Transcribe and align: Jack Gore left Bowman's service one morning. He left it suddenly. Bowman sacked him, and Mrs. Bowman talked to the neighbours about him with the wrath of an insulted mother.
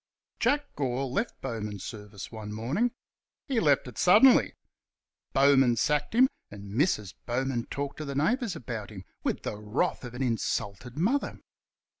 Jack 0.39 0.75
Gore 0.75 1.05
left 1.05 1.39
Bowman's 1.41 1.83
service 1.83 2.31
one 2.31 2.51
morning. 2.51 2.89
He 3.45 3.59
left 3.59 3.87
it 3.87 3.99
suddenly. 3.99 4.55
Bowman 5.31 5.75
sacked 5.75 6.15
him, 6.15 6.27
and 6.49 6.73
Mrs. 6.73 7.13
Bowman 7.27 7.67
talked 7.69 7.97
to 7.97 8.05
the 8.05 8.15
neighbours 8.15 8.55
about 8.55 8.89
him 8.89 9.03
with 9.23 9.43
the 9.43 9.57
wrath 9.59 10.03
of 10.03 10.15
an 10.15 10.23
insulted 10.23 10.97
mother. 10.97 11.39